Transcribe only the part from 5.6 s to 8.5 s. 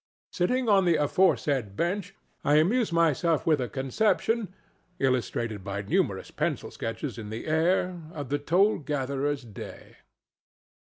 by numerous pencil sketches in the air, of the